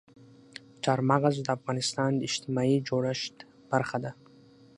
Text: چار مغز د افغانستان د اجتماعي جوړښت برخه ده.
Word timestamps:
چار 0.83 0.99
مغز 1.09 1.35
د 1.41 1.47
افغانستان 1.57 2.11
د 2.15 2.21
اجتماعي 2.29 2.77
جوړښت 2.87 3.35
برخه 3.71 3.97
ده. 4.03 4.11